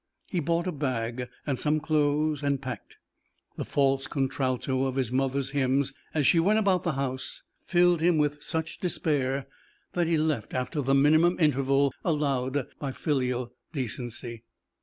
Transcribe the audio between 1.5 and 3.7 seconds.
some clothes and packed; the